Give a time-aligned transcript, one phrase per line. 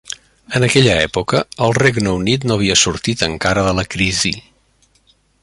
[0.59, 4.35] En aquella època, el Regne Unit no havia sortit encara de la crisi.